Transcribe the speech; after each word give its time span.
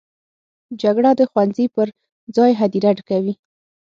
جګړه 0.81 1.11
د 1.19 1.21
ښوونځي 1.31 1.65
پر 1.75 1.87
ځای 2.35 2.51
هدیره 2.61 2.91
ډکوي 2.97 3.33